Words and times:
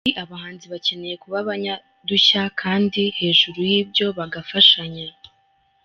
Ati 0.03 0.13
“Abahanzi 0.23 0.65
bakeneye 0.73 1.15
kuba 1.23 1.35
abanyadushya 1.43 2.41
kandi 2.61 3.01
hejuru 3.19 3.59
y’ibyo 3.71 4.07
bagafashanya. 4.17 5.07